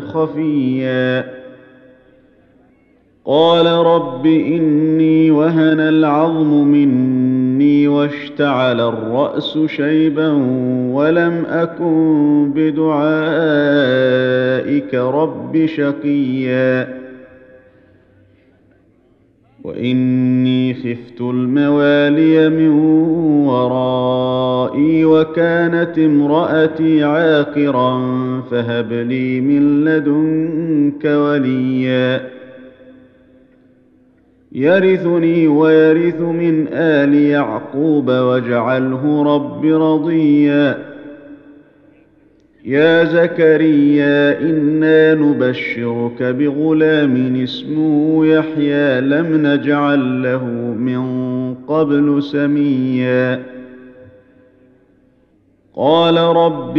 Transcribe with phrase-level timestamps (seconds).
[0.00, 1.24] خفيا.
[3.24, 10.28] قال رب إني وهن العظم مني واشتعل الرأس شيبا
[10.92, 12.94] ولم أكن بدعائك
[14.94, 16.96] رب شقيا.
[19.64, 22.70] واني خفت الموالي من
[23.46, 27.96] ورائي وكانت امراتي عاقرا
[28.50, 32.36] فهب لي من لدنك وليا.
[34.52, 40.78] يرثني ويرث من آل يعقوب واجعله رب رضيا.
[42.64, 50.44] يا زكريا إنا نبشرك بغلام اسمه يحيى لم نجعل له
[50.78, 53.42] من قبل سميا.
[55.76, 56.78] قال رب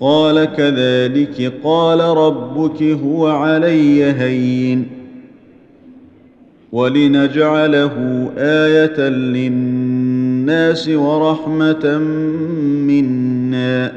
[0.00, 4.86] قال كذلك قال ربك هو علي هين
[6.72, 7.92] ولنجعله
[8.38, 11.98] آية للناس ورحمة
[12.88, 13.92] منا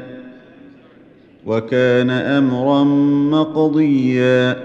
[1.46, 2.84] وكان أمرا
[3.30, 4.56] مقضيا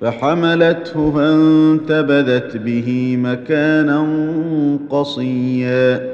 [0.00, 4.06] فحملته فانتبذت به مكانا
[4.90, 6.13] قصيا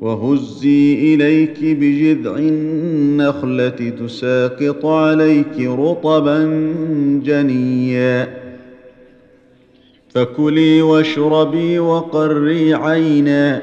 [0.00, 6.44] وهزي إليك بجذع النخلة تساقط عليك رطبا
[7.24, 8.28] جنيا.
[10.08, 13.62] فكلي واشربي وقري عينا.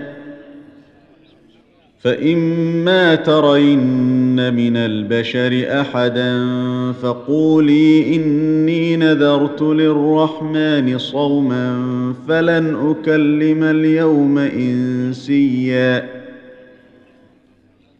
[2.00, 6.46] فإما ترين من البشر أحدا
[6.94, 11.84] فقولي إني نذرت للرحمن صوما
[12.28, 16.17] فلن أكلم اليوم إنسيا.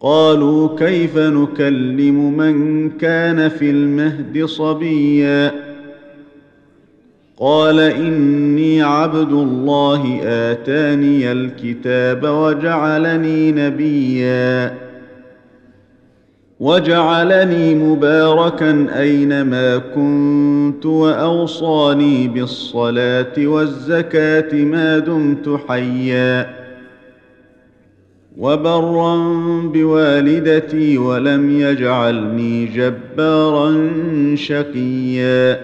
[0.00, 5.52] قالوا كيف نكلم من كان في المهد صبيا؟
[7.36, 14.74] قال إني عبد الله آتاني الكتاب وجعلني نبيا.
[16.60, 26.67] وجعلني مباركا أينما كنت وأوصاني بالصلاة والزكاة ما دمت حيا.
[28.38, 29.16] وبرا
[29.62, 33.90] بوالدتي ولم يجعلني جبارا
[34.34, 35.60] شقيا.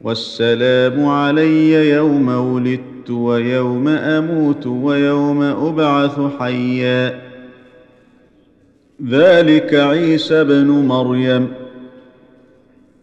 [0.00, 7.20] والسلام علي يوم ولدت ويوم أموت ويوم أبعث حيا.
[9.08, 11.48] ذلك عيسى بن مريم.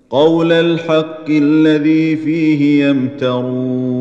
[0.10, 4.01] قول الحق الذي فيه يمترون.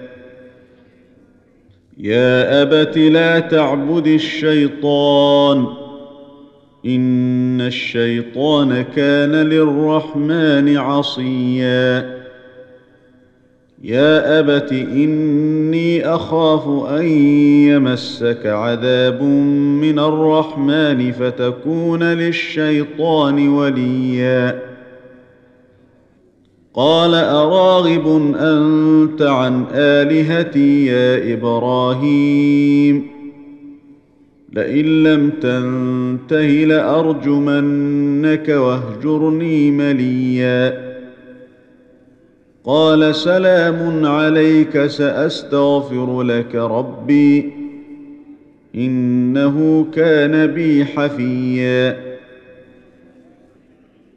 [1.97, 5.65] يا أبت لا تعبد الشيطان.
[6.85, 12.21] إن الشيطان كان للرحمن عصيا.
[13.83, 17.05] يا أبت إني أخاف أن
[17.67, 19.23] يمسك عذاب
[19.81, 24.70] من الرحمن فتكون للشيطان وليا.
[26.73, 33.07] قال أراغب أنت عن آلهتي يا إبراهيم؟
[34.53, 40.91] لئن لم تنته لأرجمنك واهجرني مليا.
[42.65, 47.51] قال سلام عليك سأستغفر لك ربي
[48.75, 52.10] إنه كان بي حفيا.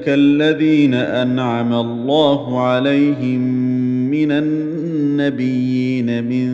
[0.00, 3.40] اولئك الذين أنعم الله عليهم
[4.10, 6.50] من النبيين من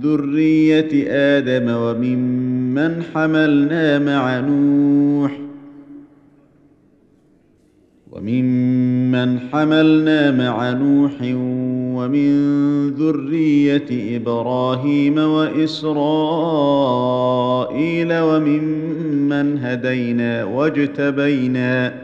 [0.00, 5.38] ذرية آدم وممن حملنا مع نوح
[8.12, 11.12] وممن حملنا مع نوح
[11.98, 12.30] ومن
[12.90, 15.88] ذرية إبراهيم وإسرائيل
[18.12, 22.03] وممن هدينا واجتبينا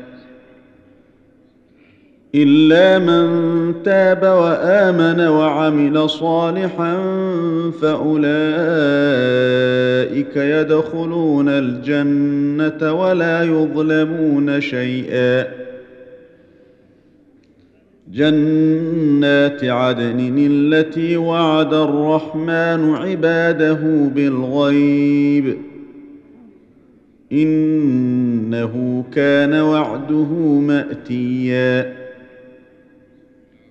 [2.35, 6.97] إلا من تاب وآمن وعمل صالحا
[7.81, 8.31] فأولئك
[10.37, 15.47] يدخلون الجنة ولا يظلمون شيئا.
[18.13, 25.57] جنات عدن التي وعد الرحمن عباده بالغيب.
[27.31, 32.00] إنه كان وعده مأتيا.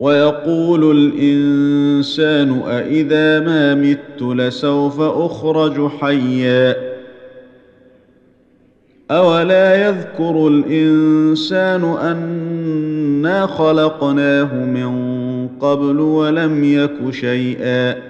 [0.00, 6.76] ويقول الإنسان أإذا ما مت لسوف أخرج حيا.
[9.10, 18.09] أولا يذكر الإنسان أنا خلقناه من قبل ولم يك شيئا.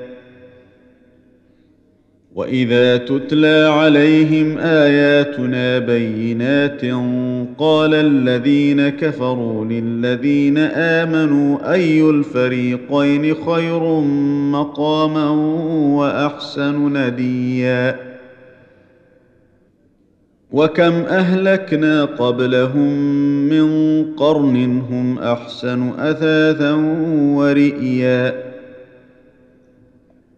[2.35, 6.81] واذا تتلى عليهم اياتنا بينات
[7.57, 13.99] قال الذين كفروا للذين امنوا اي الفريقين خير
[14.51, 15.29] مقاما
[15.99, 17.95] واحسن نديا
[20.51, 22.93] وكم اهلكنا قبلهم
[23.49, 26.73] من قرن هم احسن اثاثا
[27.35, 28.50] ورئيا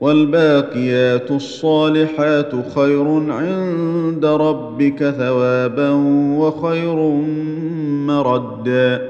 [0.00, 5.90] والباقيات الصالحات خير عند ربك ثوابا
[6.38, 6.94] وخير
[8.06, 9.08] مردا.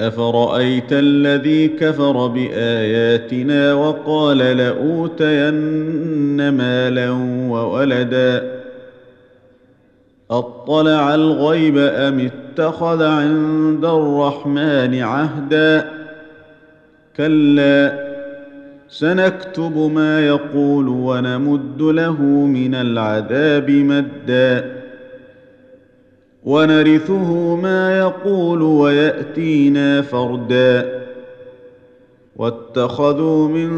[0.00, 5.56] افرايت الذي كفر باياتنا وقال لاوتين
[6.48, 7.10] مالا
[7.50, 8.60] وولدا؟
[10.30, 15.90] اطلع الغيب ام اتخذ عند الرحمن عهدا؟
[17.16, 18.07] كلا
[18.88, 24.74] سنكتب ما يقول ونمد له من العذاب مدا.
[26.44, 31.02] ونرثه ما يقول ويأتينا فردا.
[32.36, 33.68] واتخذوا من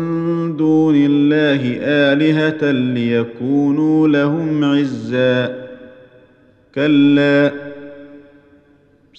[0.57, 5.67] دون الله آلهة ليكونوا لهم عزا.
[6.75, 7.70] كلا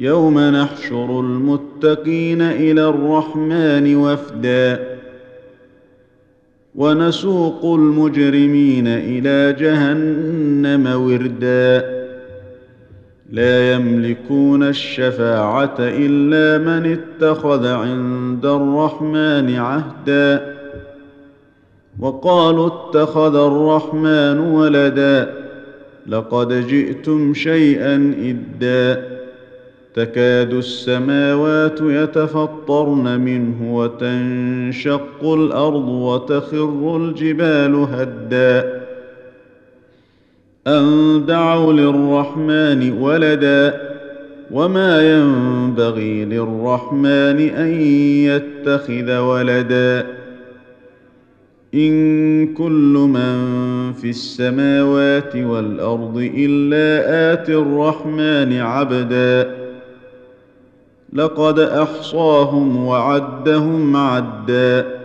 [0.00, 4.98] يوم نحشر المتقين إلى الرحمن وفدا
[6.74, 11.98] ونسوق المجرمين إلى جهنم وردا.
[13.32, 20.54] لا يملكون الشفاعة إلا من اتخذ عند الرحمن عهدا.
[21.98, 25.34] وقالوا اتخذ الرحمن ولدا
[26.06, 29.17] لقد جئتم شيئا إدا.
[29.98, 38.82] تكاد السماوات يتفطرن منه وتنشق الأرض وتخر الجبال هدا.
[40.66, 43.80] أن دعوا للرحمن ولدا
[44.50, 47.80] وما ينبغي للرحمن أن
[48.30, 50.06] يتخذ ولدا.
[51.74, 53.38] إن كل من
[53.92, 59.57] في السماوات والأرض إلا آتي الرحمن عبدا.
[61.12, 64.98] لقد أحصاهم وعدهم عدا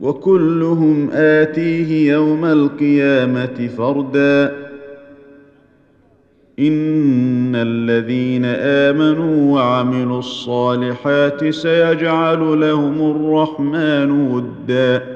[0.00, 4.66] وكلهم آتيه يوم القيامة فردا.
[6.58, 15.15] إن الذين آمنوا وعملوا الصالحات سيجعل لهم الرحمن ودا.